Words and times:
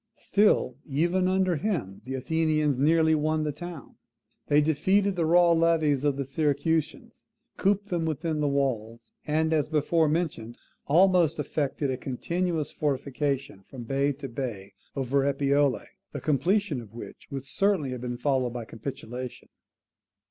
Still, 0.17 0.79
even 0.87 1.27
under 1.27 1.57
him, 1.57 2.01
the 2.05 2.15
Athenians 2.15 2.79
nearly 2.79 3.13
won 3.13 3.43
the 3.43 3.51
town. 3.51 3.97
They 4.47 4.59
defeated 4.59 5.15
the 5.15 5.27
raw 5.27 5.51
levies 5.51 6.03
of 6.03 6.17
the 6.17 6.25
Syracusans, 6.25 7.27
cooped 7.55 7.89
them 7.89 8.05
within 8.05 8.39
the 8.39 8.47
walls, 8.47 9.11
and, 9.27 9.53
as 9.53 9.69
before 9.69 10.09
mentioned, 10.09 10.57
almost 10.87 11.37
effected 11.37 11.91
a 11.91 11.97
continuous 11.97 12.71
fortification 12.71 13.61
from 13.61 13.83
bay 13.83 14.11
to 14.13 14.27
bay 14.27 14.73
over 14.95 15.21
Epipolae, 15.23 15.85
the 16.13 16.19
completion 16.19 16.81
of 16.81 16.95
which 16.95 17.27
would 17.29 17.45
certainly 17.45 17.91
have 17.91 18.01
been 18.01 18.17
followed 18.17 18.53
by 18.53 18.65
capitulation. 18.65 19.49